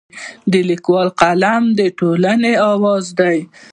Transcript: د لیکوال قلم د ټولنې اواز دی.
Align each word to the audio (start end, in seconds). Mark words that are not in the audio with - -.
د 0.51 0.53
لیکوال 0.69 1.07
قلم 1.21 1.63
د 1.79 1.81
ټولنې 1.99 2.53
اواز 2.69 3.05
دی. 3.19 3.37